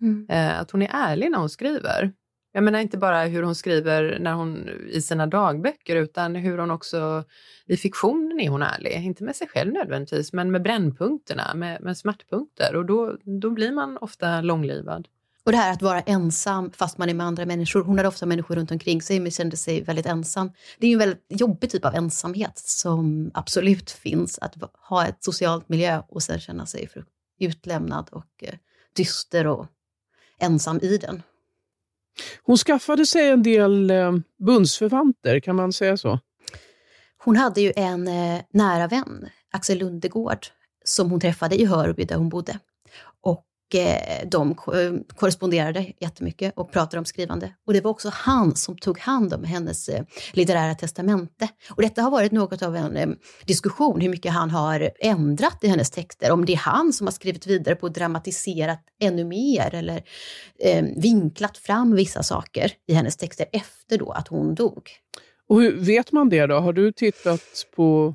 Mm. 0.00 0.26
Eh, 0.30 0.60
att 0.60 0.70
hon 0.70 0.82
är 0.82 0.90
ärlig 0.92 1.30
när 1.30 1.38
hon 1.38 1.50
skriver. 1.50 2.12
Jag 2.52 2.64
menar 2.64 2.78
inte 2.78 2.98
bara 2.98 3.24
hur 3.24 3.42
hon 3.42 3.54
skriver 3.54 4.18
när 4.20 4.32
hon, 4.32 4.68
i 4.88 5.02
sina 5.02 5.26
dagböcker, 5.26 5.96
utan 5.96 6.34
hur 6.34 6.58
hon 6.58 6.70
också 6.70 7.24
i 7.66 7.76
fiktionen 7.76 8.40
är 8.40 8.48
hon 8.48 8.62
ärlig. 8.62 8.92
Inte 8.92 9.24
med 9.24 9.36
sig 9.36 9.48
själv 9.48 9.72
nödvändigtvis, 9.72 10.32
men 10.32 10.50
med 10.50 10.62
brännpunkterna, 10.62 11.54
med, 11.54 11.82
med 11.82 11.98
smärtpunkter. 11.98 12.76
Och 12.76 12.86
då, 12.86 13.16
då 13.40 13.50
blir 13.50 13.72
man 13.72 13.96
ofta 13.96 14.40
långlivad. 14.40 15.08
Och 15.46 15.52
det 15.52 15.58
här 15.58 15.72
att 15.72 15.82
vara 15.82 16.00
ensam 16.00 16.70
fast 16.70 16.98
man 16.98 17.08
är 17.08 17.14
med 17.14 17.26
andra 17.26 17.46
människor. 17.46 17.84
Hon 17.84 17.96
hade 17.96 18.08
ofta 18.08 18.26
människor 18.26 18.56
runt 18.56 18.70
omkring 18.70 19.02
sig 19.02 19.20
men 19.20 19.30
kände 19.30 19.56
sig 19.56 19.82
väldigt 19.82 20.06
ensam. 20.06 20.52
Det 20.78 20.86
är 20.86 20.88
ju 20.88 20.92
en 20.92 20.98
väldigt 20.98 21.24
jobbig 21.28 21.70
typ 21.70 21.84
av 21.84 21.94
ensamhet 21.94 22.58
som 22.58 23.30
absolut 23.34 23.90
finns. 23.90 24.38
Att 24.38 24.54
ha 24.88 25.06
ett 25.06 25.24
socialt 25.24 25.68
miljö 25.68 26.02
och 26.08 26.22
sen 26.22 26.40
känna 26.40 26.66
sig 26.66 26.88
utlämnad 27.38 28.08
och 28.12 28.44
eh, 28.44 28.54
dyster 28.96 29.46
och 29.46 29.66
ensam 30.38 30.80
i 30.82 30.98
den. 30.98 31.22
Hon 32.42 32.56
skaffade 32.56 33.06
sig 33.06 33.30
en 33.30 33.42
del 33.42 33.90
eh, 33.90 34.12
bundsförvanter, 34.38 35.40
kan 35.40 35.56
man 35.56 35.72
säga 35.72 35.96
så? 35.96 36.20
Hon 37.24 37.36
hade 37.36 37.60
ju 37.60 37.72
en 37.76 38.08
eh, 38.08 38.40
nära 38.52 38.88
vän, 38.88 39.28
Axel 39.52 39.78
Lundegård, 39.78 40.46
som 40.84 41.10
hon 41.10 41.20
träffade 41.20 41.60
i 41.60 41.64
Hörby 41.64 42.04
där 42.04 42.16
hon 42.16 42.28
bodde. 42.28 42.58
Eh, 43.74 44.28
de 44.28 44.54
korresponderade 45.16 45.92
jättemycket 46.00 46.52
och 46.56 46.72
pratade 46.72 46.98
om 46.98 47.04
skrivande. 47.04 47.52
Och 47.66 47.72
det 47.72 47.80
var 47.80 47.90
också 47.90 48.10
han 48.12 48.56
som 48.56 48.78
tog 48.78 48.98
hand 48.98 49.34
om 49.34 49.44
hennes 49.44 49.88
eh, 49.88 50.04
litterära 50.32 50.74
testamente. 50.74 51.48
Och 51.70 51.82
detta 51.82 52.02
har 52.02 52.10
varit 52.10 52.32
något 52.32 52.62
av 52.62 52.76
en 52.76 52.96
eh, 52.96 53.08
diskussion, 53.44 54.00
hur 54.00 54.08
mycket 54.08 54.32
han 54.32 54.50
har 54.50 54.90
ändrat 54.98 55.58
i 55.62 55.68
hennes 55.68 55.90
texter. 55.90 56.32
Om 56.32 56.44
det 56.44 56.52
är 56.52 56.56
han 56.56 56.92
som 56.92 57.06
har 57.06 57.12
skrivit 57.12 57.46
vidare 57.46 57.74
på 57.74 57.86
och 57.86 57.92
dramatiserat 57.92 58.80
ännu 59.00 59.24
mer 59.24 59.74
eller 59.74 60.02
eh, 60.58 60.84
vinklat 60.96 61.58
fram 61.58 61.94
vissa 61.94 62.22
saker 62.22 62.72
i 62.86 62.94
hennes 62.94 63.16
texter 63.16 63.46
efter 63.52 63.98
då 63.98 64.10
att 64.10 64.28
hon 64.28 64.54
dog. 64.54 64.90
Och 65.48 65.60
hur 65.60 65.76
vet 65.76 66.12
man 66.12 66.28
det 66.28 66.46
då? 66.46 66.54
Har 66.54 66.72
du 66.72 66.92
tittat 66.92 67.66
på 67.76 68.14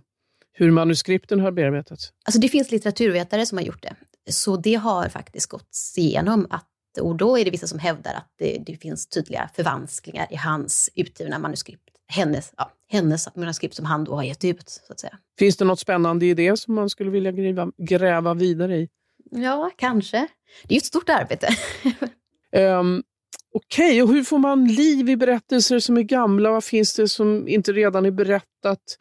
hur 0.54 0.72
manuskripten 0.72 1.40
har 1.40 1.52
bearbetats? 1.52 2.14
Alltså 2.26 2.42
det 2.42 2.50
finns 2.50 2.72
litteraturvetare 2.72 3.46
som 3.46 3.58
har 3.58 3.66
gjort 3.66 3.84
det. 3.84 3.96
Så 4.30 4.58
det 4.58 4.76
har 4.76 5.10
faktiskt 5.10 5.50
gått 5.50 5.78
igenom 5.98 6.48
att 6.50 6.68
och 7.00 7.16
då 7.16 7.38
är 7.38 7.46
det 7.46 7.52
vissa 7.52 7.68
som 7.68 7.80
hävdar 7.80 8.14
att 8.14 8.34
det, 8.38 8.64
det 8.66 8.76
finns 8.76 9.08
tydliga 9.08 9.50
förvansklingar 9.56 10.28
i 10.32 10.36
hans 10.36 10.90
utgivna 10.96 11.40
manuskript. 11.40 11.84
Hennes, 12.08 12.54
ja, 12.58 12.72
hennes 12.90 13.36
manuskript 13.36 13.76
som 13.76 13.86
han 13.86 14.04
då 14.04 14.16
har 14.16 14.24
gett 14.24 14.46
ut, 14.46 14.70
så 14.70 14.94
att 14.94 15.00
säga. 15.00 15.18
Finns 15.40 15.58
det 15.58 15.66
något 15.66 15.80
spännande 15.80 16.26
i 16.26 16.34
det 16.34 16.58
som 16.58 16.76
man 16.76 16.90
skulle 16.90 17.10
vilja 17.10 17.32
gräva, 17.32 17.72
gräva 17.78 18.34
vidare 18.34 18.78
i? 18.78 18.90
Ja, 19.32 19.72
kanske. 19.78 20.28
Det 20.64 20.74
är 20.74 20.76
ju 20.76 20.78
ett 20.78 20.86
stort 20.86 21.10
arbete. 21.10 21.48
um, 22.56 23.04
Okej, 23.54 23.90
okay, 23.90 24.02
och 24.02 24.10
hur 24.10 24.24
får 24.24 24.38
man 24.38 24.68
liv 24.68 25.10
i 25.10 25.18
berättelser 25.18 25.80
som 25.80 25.98
är 25.98 26.02
gamla? 26.02 26.52
Vad 26.52 26.64
finns 26.64 26.96
det 26.96 27.08
som 27.08 27.48
inte 27.48 27.72
redan 27.72 28.06
är 28.06 28.12
berättat? 28.12 28.98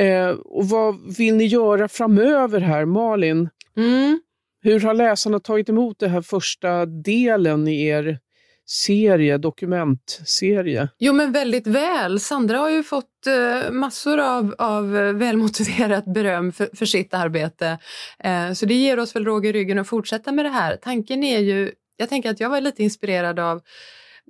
Uh, 0.00 0.28
och 0.28 0.68
vad 0.68 1.16
vill 1.16 1.36
ni 1.36 1.44
göra 1.44 1.88
framöver 1.88 2.60
här, 2.60 2.84
Malin? 2.84 3.48
Mm. 3.76 4.20
Hur 4.66 4.80
har 4.80 4.94
läsarna 4.94 5.40
tagit 5.40 5.68
emot 5.68 5.98
den 5.98 6.10
här 6.10 6.20
första 6.20 6.86
delen 6.86 7.68
i 7.68 7.86
er 7.86 8.18
serie, 8.66 9.38
dokumentserie? 9.38 10.88
Jo 10.98 11.12
men 11.12 11.32
väldigt 11.32 11.66
väl. 11.66 12.20
Sandra 12.20 12.58
har 12.58 12.70
ju 12.70 12.82
fått 12.82 13.26
eh, 13.26 13.70
massor 13.70 14.20
av, 14.20 14.54
av 14.58 14.96
eh, 14.96 15.12
välmotiverat 15.12 16.04
beröm 16.04 16.52
för, 16.52 16.68
för 16.76 16.86
sitt 16.86 17.14
arbete. 17.14 17.78
Eh, 18.18 18.52
så 18.52 18.66
det 18.66 18.74
ger 18.74 18.98
oss 18.98 19.16
väl 19.16 19.24
råg 19.24 19.46
i 19.46 19.52
ryggen 19.52 19.78
att 19.78 19.88
fortsätta 19.88 20.32
med 20.32 20.44
det 20.44 20.50
här. 20.50 20.76
Tanken 20.76 21.24
är 21.24 21.38
ju, 21.38 21.72
jag 21.96 22.08
tänker 22.08 22.30
att 22.30 22.40
jag 22.40 22.50
var 22.50 22.60
lite 22.60 22.82
inspirerad 22.82 23.38
av 23.38 23.60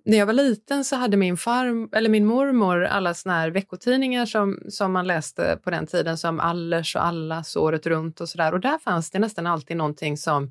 när 0.05 0.19
jag 0.19 0.27
var 0.27 0.33
liten 0.33 0.85
så 0.85 0.97
hade 0.97 1.17
min, 1.17 1.37
farm, 1.37 1.89
eller 1.93 2.09
min 2.09 2.27
mormor 2.27 2.85
alla 2.85 3.15
såna 3.15 3.35
här 3.35 3.51
veckotidningar 3.51 4.27
som, 4.27 4.59
som 4.69 4.93
man 4.93 5.07
läste 5.07 5.59
på 5.65 5.71
den 5.71 5.87
tiden 5.87 6.19
som 6.19 6.41
Allers 6.41 6.97
och 6.97 7.07
Allas 7.07 7.57
året 7.57 7.87
runt 7.87 8.21
och 8.21 8.29
sådär. 8.29 8.55
Och 8.55 8.61
där 8.61 8.79
fanns 8.79 9.11
det 9.11 9.19
nästan 9.19 9.47
alltid 9.47 9.77
någonting 9.77 10.17
som 10.17 10.51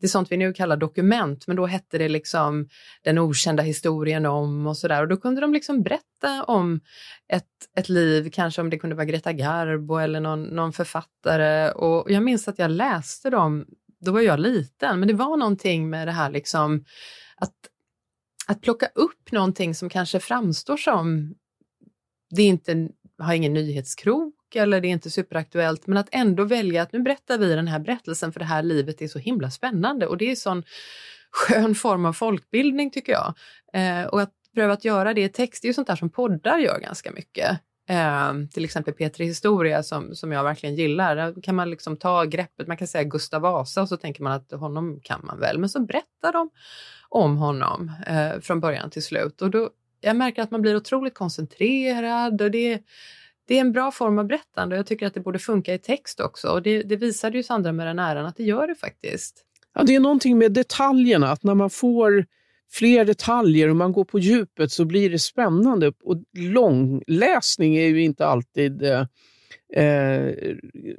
det 0.00 0.06
är 0.06 0.08
sånt 0.08 0.32
vi 0.32 0.36
nu 0.36 0.52
kallar 0.52 0.76
dokument, 0.76 1.46
men 1.46 1.56
då 1.56 1.66
hette 1.66 1.98
det 1.98 2.08
liksom 2.08 2.68
den 3.02 3.18
okända 3.18 3.62
historien 3.62 4.26
om 4.26 4.66
och 4.66 4.76
sådär. 4.76 5.02
Och 5.02 5.08
då 5.08 5.16
kunde 5.16 5.40
de 5.40 5.52
liksom 5.52 5.82
berätta 5.82 6.44
om 6.44 6.80
ett, 7.28 7.44
ett 7.78 7.88
liv, 7.88 8.30
kanske 8.32 8.60
om 8.60 8.70
det 8.70 8.78
kunde 8.78 8.96
vara 8.96 9.04
Greta 9.04 9.32
Garbo 9.32 9.96
eller 9.96 10.20
någon, 10.20 10.42
någon 10.42 10.72
författare. 10.72 11.70
Och 11.70 12.10
jag 12.10 12.22
minns 12.22 12.48
att 12.48 12.58
jag 12.58 12.70
läste 12.70 13.30
dem, 13.30 13.66
då 14.00 14.12
var 14.12 14.20
jag 14.20 14.40
liten, 14.40 14.98
men 14.98 15.08
det 15.08 15.14
var 15.14 15.36
någonting 15.36 15.90
med 15.90 16.08
det 16.08 16.12
här 16.12 16.30
liksom 16.30 16.84
att 17.36 17.54
att 18.48 18.60
plocka 18.60 18.86
upp 18.94 19.32
någonting 19.32 19.74
som 19.74 19.88
kanske 19.88 20.20
framstår 20.20 20.76
som, 20.76 21.34
det 22.30 22.42
är 22.42 22.46
inte, 22.46 22.88
har 23.18 23.34
ingen 23.34 23.52
nyhetskrok 23.52 24.54
eller 24.54 24.80
det 24.80 24.88
är 24.88 24.90
inte 24.90 25.10
superaktuellt, 25.10 25.86
men 25.86 25.98
att 25.98 26.08
ändå 26.12 26.44
välja 26.44 26.82
att 26.82 26.92
nu 26.92 27.00
berättar 27.00 27.38
vi 27.38 27.54
den 27.54 27.68
här 27.68 27.78
berättelsen 27.78 28.32
för 28.32 28.40
det 28.40 28.46
här 28.46 28.62
livet 28.62 29.02
är 29.02 29.08
så 29.08 29.18
himla 29.18 29.50
spännande 29.50 30.06
och 30.06 30.16
det 30.16 30.30
är 30.30 30.36
sån 30.36 30.62
skön 31.30 31.74
form 31.74 32.04
av 32.04 32.12
folkbildning 32.12 32.90
tycker 32.90 33.12
jag. 33.12 33.34
Eh, 33.72 34.06
och 34.06 34.20
att 34.20 34.32
pröva 34.54 34.72
att 34.72 34.84
göra 34.84 35.14
det 35.14 35.24
i 35.24 35.28
text, 35.28 35.62
det 35.62 35.66
är 35.66 35.70
ju 35.70 35.74
sånt 35.74 35.88
där 35.88 35.96
som 35.96 36.10
poddar 36.10 36.58
gör 36.58 36.78
ganska 36.78 37.10
mycket. 37.10 37.60
Eh, 37.88 38.32
till 38.50 38.64
exempel 38.64 38.94
Petri 38.94 39.24
Historia 39.24 39.82
som, 39.82 40.14
som 40.14 40.32
jag 40.32 40.44
verkligen 40.44 40.74
gillar. 40.74 41.16
Där 41.16 41.42
kan 41.42 41.54
man 41.54 41.70
liksom 41.70 41.96
ta 41.96 42.24
greppet, 42.24 42.66
man 42.66 42.76
kan 42.76 42.88
säga 42.88 43.04
Gustav 43.04 43.42
Vasa 43.42 43.82
och 43.82 43.88
så 43.88 43.96
tänker 43.96 44.22
man 44.22 44.32
att 44.32 44.52
honom 44.52 45.00
kan 45.02 45.20
man 45.24 45.40
väl, 45.40 45.58
men 45.58 45.68
så 45.68 45.80
berättar 45.80 46.32
de 46.32 46.50
om 47.08 47.36
honom 47.36 47.92
eh, 48.06 48.40
från 48.40 48.60
början 48.60 48.90
till 48.90 49.02
slut. 49.02 49.42
Och 49.42 49.50
då, 49.50 49.70
jag 50.00 50.16
märker 50.16 50.42
att 50.42 50.50
man 50.50 50.62
blir 50.62 50.76
otroligt 50.76 51.14
koncentrerad 51.14 52.42
och 52.42 52.50
det, 52.50 52.82
det 53.46 53.56
är 53.56 53.60
en 53.60 53.72
bra 53.72 53.90
form 53.90 54.18
av 54.18 54.26
berättande 54.26 54.74
och 54.74 54.78
jag 54.78 54.86
tycker 54.86 55.06
att 55.06 55.14
det 55.14 55.20
borde 55.20 55.38
funka 55.38 55.74
i 55.74 55.78
text 55.78 56.20
också. 56.20 56.48
Och 56.48 56.62
det, 56.62 56.82
det 56.82 56.96
visade 56.96 57.36
ju 57.36 57.42
Sandra 57.42 57.72
med 57.72 57.86
den 57.86 57.98
äran 57.98 58.26
att 58.26 58.36
det 58.36 58.44
gör 58.44 58.66
det 58.66 58.74
faktiskt. 58.74 59.44
Ja, 59.74 59.82
det 59.82 59.94
är 59.94 60.00
någonting 60.00 60.38
med 60.38 60.52
detaljerna, 60.52 61.32
att 61.32 61.42
när 61.42 61.54
man 61.54 61.70
får 61.70 62.26
fler 62.70 63.04
detaljer 63.04 63.68
och 63.68 63.76
man 63.76 63.92
går 63.92 64.04
på 64.04 64.18
djupet 64.18 64.72
så 64.72 64.84
blir 64.84 65.10
det 65.10 65.18
spännande. 65.18 65.92
Och 66.04 66.16
långläsning 66.38 67.76
är 67.76 67.86
ju 67.86 68.02
inte 68.02 68.26
alltid 68.26 68.82
eh, 68.82 69.06
eh, 69.84 70.34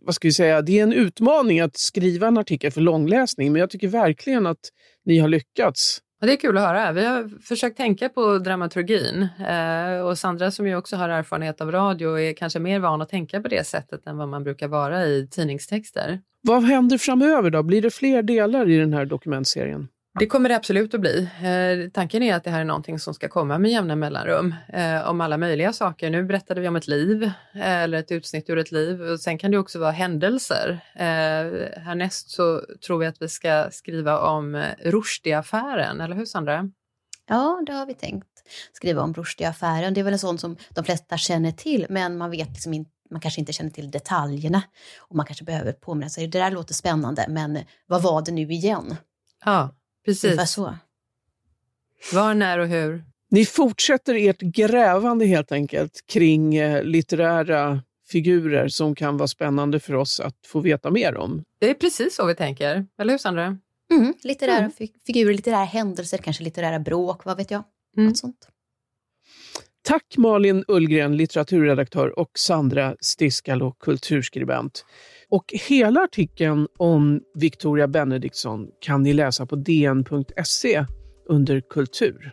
vad 0.01 0.15
ska 0.15 0.27
vi 0.27 0.31
säga, 0.31 0.61
det 0.61 0.79
är 0.79 0.83
en 0.83 0.93
utmaning 0.93 1.59
att 1.59 1.77
skriva 1.77 2.27
en 2.27 2.37
artikel 2.37 2.71
för 2.71 2.81
långläsning, 2.81 3.51
men 3.51 3.59
jag 3.59 3.69
tycker 3.69 3.87
verkligen 3.87 4.47
att 4.47 4.69
ni 5.05 5.17
har 5.17 5.27
lyckats. 5.27 6.01
Ja, 6.21 6.27
det 6.27 6.33
är 6.33 6.37
kul 6.37 6.57
att 6.57 6.63
höra. 6.63 6.91
Vi 6.91 7.05
har 7.05 7.41
försökt 7.41 7.77
tänka 7.77 8.09
på 8.09 8.37
dramaturgin 8.37 9.27
eh, 9.47 10.01
och 10.01 10.17
Sandra 10.17 10.51
som 10.51 10.67
ju 10.67 10.75
också 10.75 10.95
har 10.95 11.09
erfarenhet 11.09 11.61
av 11.61 11.71
radio 11.71 12.19
är 12.19 12.33
kanske 12.33 12.59
mer 12.59 12.79
van 12.79 13.01
att 13.01 13.09
tänka 13.09 13.41
på 13.41 13.47
det 13.47 13.67
sättet 13.67 14.07
än 14.07 14.17
vad 14.17 14.29
man 14.29 14.43
brukar 14.43 14.67
vara 14.67 15.05
i 15.05 15.27
tidningstexter. 15.31 16.19
Vad 16.41 16.63
händer 16.63 16.97
framöver 16.97 17.49
då? 17.49 17.63
Blir 17.63 17.81
det 17.81 17.89
fler 17.89 18.23
delar 18.23 18.69
i 18.69 18.77
den 18.77 18.93
här 18.93 19.05
dokumentserien? 19.05 19.87
Det 20.19 20.27
kommer 20.27 20.49
det 20.49 20.55
absolut 20.55 20.93
att 20.93 21.01
bli. 21.01 21.29
Eh, 21.43 21.89
tanken 21.93 22.23
är 22.23 22.35
att 22.35 22.43
det 22.43 22.49
här 22.49 22.61
är 22.61 22.65
någonting 22.65 22.99
som 22.99 23.13
ska 23.13 23.29
komma 23.29 23.57
med 23.57 23.71
jämna 23.71 23.95
mellanrum 23.95 24.55
eh, 24.73 25.09
om 25.09 25.21
alla 25.21 25.37
möjliga 25.37 25.73
saker. 25.73 26.09
Nu 26.09 26.23
berättade 26.23 26.61
vi 26.61 26.67
om 26.67 26.75
ett 26.75 26.87
liv 26.87 27.23
eh, 27.53 27.81
eller 27.81 27.97
ett 27.97 28.11
utsnitt 28.11 28.49
ur 28.49 28.57
ett 28.57 28.71
liv. 28.71 29.01
Och 29.01 29.19
sen 29.19 29.37
kan 29.37 29.51
det 29.51 29.57
också 29.57 29.79
vara 29.79 29.91
händelser. 29.91 30.79
Härnäst 31.79 32.29
så 32.29 32.61
tror 32.85 32.97
vi 32.97 33.05
att 33.05 33.21
vi 33.21 33.29
ska 33.29 33.67
skriva 33.71 34.19
om 34.19 34.63
Rushdie-affären, 34.79 36.01
eller 36.01 36.15
hur 36.15 36.25
Sandra? 36.25 36.69
Ja, 37.27 37.63
det 37.65 37.73
har 37.73 37.85
vi 37.85 37.93
tänkt 37.93 38.27
skriva 38.73 39.01
om 39.01 39.13
Rushdie-affären. 39.13 39.93
Det 39.93 39.99
är 39.99 40.03
väl 40.03 40.13
en 40.13 40.19
sån 40.19 40.37
som 40.37 40.57
de 40.69 40.83
flesta 40.83 41.17
känner 41.17 41.51
till, 41.51 41.85
men 41.89 42.17
man 42.17 42.31
vet 42.31 42.49
liksom 42.49 42.73
inte 42.73 42.91
man 43.11 43.21
kanske 43.21 43.39
inte 43.39 43.53
känner 43.53 43.69
till 43.71 43.91
detaljerna 43.91 44.61
och 44.97 45.15
man 45.15 45.25
kanske 45.25 45.45
behöver 45.45 45.71
påminna 45.71 46.09
sig. 46.09 46.27
Det 46.27 46.39
där 46.39 46.51
låter 46.51 46.73
spännande, 46.73 47.25
men 47.29 47.59
vad 47.87 48.01
var 48.01 48.21
det 48.21 48.31
nu 48.31 48.51
igen? 48.51 48.95
Ja, 49.45 49.69
Precis. 50.09 50.51
så. 50.51 50.75
Var, 52.13 52.33
när 52.33 52.59
och 52.59 52.67
hur? 52.67 53.03
Ni 53.31 53.45
fortsätter 53.45 54.15
ert 54.15 54.39
grävande 54.41 55.25
helt 55.25 55.51
enkelt 55.51 56.03
kring 56.07 56.55
eh, 56.55 56.83
litterära 56.83 57.81
figurer 58.09 58.67
som 58.67 58.95
kan 58.95 59.17
vara 59.17 59.27
spännande 59.27 59.79
för 59.79 59.93
oss 59.93 60.19
att 60.19 60.35
få 60.45 60.59
veta 60.59 60.91
mer 60.91 61.17
om. 61.17 61.43
Det 61.59 61.69
är 61.69 61.73
precis 61.73 62.15
så 62.15 62.25
vi 62.25 62.35
tänker, 62.35 62.85
eller 62.97 63.13
hur 63.13 63.17
Sandra? 63.17 63.57
Mm, 63.91 64.13
litterära 64.23 64.57
mm. 64.57 64.71
figurer, 65.05 65.33
litterära 65.33 65.63
händelser, 65.63 66.17
kanske 66.17 66.43
litterära 66.43 66.79
bråk, 66.79 67.25
vad 67.25 67.37
vet 67.37 67.51
jag. 67.51 67.63
Mm. 67.97 68.15
sånt. 68.15 68.47
Tack 69.81 70.17
Malin 70.17 70.65
Ullgren, 70.67 71.17
litteraturredaktör 71.17 72.19
och 72.19 72.31
Sandra 72.39 72.95
Stiskalo, 72.99 73.71
kulturskribent. 73.71 74.85
Och 75.31 75.53
hela 75.67 76.01
artikeln 76.01 76.67
om 76.77 77.21
Victoria 77.33 77.87
Benediktsson 77.87 78.67
kan 78.79 79.03
ni 79.03 79.13
läsa 79.13 79.45
på 79.45 79.55
dn.se 79.55 80.85
under 81.29 81.61
kultur. 81.61 82.31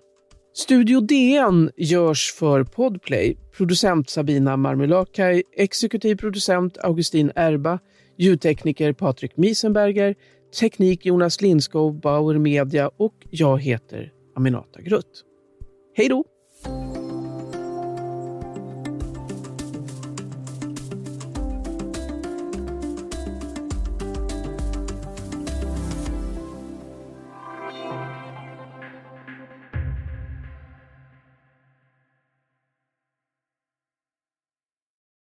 Studio 0.55 1.01
DN 1.01 1.71
görs 1.77 2.33
för 2.33 2.65
Podplay. 2.65 3.37
Producent 3.57 4.11
Sabina 4.11 4.57
Marmelakai, 4.57 5.43
exekutiv 5.57 6.17
producent 6.17 6.79
Augustin 6.79 7.33
Erba, 7.35 7.79
ljudtekniker 8.19 8.93
Patrik 8.93 9.37
Miesenberger, 9.37 10.15
teknik 10.61 11.07
Jonas 11.07 11.41
Lindskov, 11.41 12.01
Bauer 12.01 12.39
Media 12.39 12.91
och 12.97 13.15
jag 13.31 13.63
heter 13.63 14.13
Aminata 14.37 14.81
Grutt. 14.81 15.25
Hej 15.95 16.09
då! 16.09 16.25